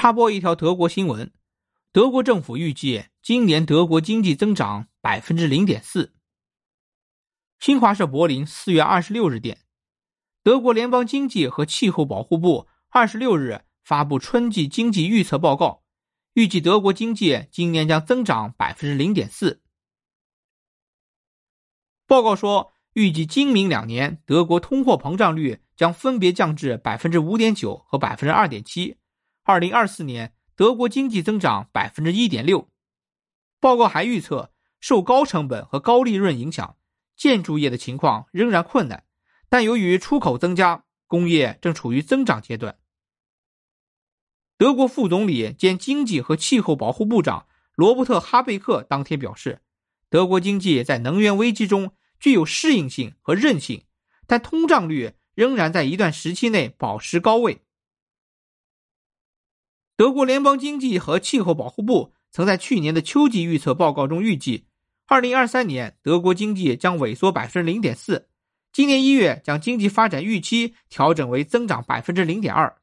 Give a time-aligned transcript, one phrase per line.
[0.00, 1.32] 插播一条德国新闻：
[1.90, 6.14] 德国政府预计今年德国经济增长百分之零点四。
[7.58, 9.58] 新华社柏林四月二十六日电，
[10.44, 15.82] 德国联邦经济和气候保护部二十六日发布春季经济预测报告，
[16.34, 19.64] 预计德国经济今年将增长百分之零点四。
[22.06, 28.97] 报告说，预计今明两年德国通货膨胀率将分别降至百分之五点九和百分之二点七。
[29.48, 32.68] 二零二四年德国经济增长百分之一点六。
[33.58, 36.76] 报告还预测，受高成本和高利润影响。
[37.16, 39.04] 建筑业的情况仍然困难，
[39.48, 42.76] 但由于出口增加，工业正处于增长阶段。
[44.58, 49.62] 德国副总理兼经济和气候保护部长罗伯特·哈贝克当天表示，
[50.10, 53.86] 德国经济在能源危机中具有适应性和韧性，
[54.26, 57.62] 但通胀率仍然在一段时期内保持高位。
[59.98, 64.66] 德国联邦经济和气候保护部曾在去年的秋季预测报告中预计。
[65.08, 68.28] 二零二三年，德国经济将萎缩百分之零点四。
[68.72, 72.76] 今年一月，将经济发展预期调整为增长百分之零点二。